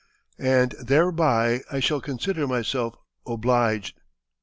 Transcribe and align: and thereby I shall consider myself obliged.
and 0.39 0.71
thereby 0.81 1.61
I 1.71 1.79
shall 1.79 2.01
consider 2.01 2.47
myself 2.47 2.95
obliged. 3.27 3.99